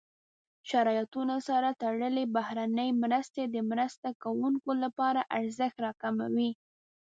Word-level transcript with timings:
شرایطو 0.69 1.21
سره 1.49 1.69
تړلې 1.81 2.23
بهرنۍ 2.35 2.89
مرستې 3.03 3.43
د 3.47 3.57
مرسته 3.71 4.07
کوونکو 4.23 4.69
لپاره 4.83 5.21
ارزښت 5.39 5.77
راکموي. 5.85 6.51